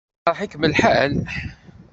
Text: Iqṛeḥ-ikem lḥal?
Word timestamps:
Iqṛeḥ-ikem 0.29 0.63
lḥal? 0.71 1.15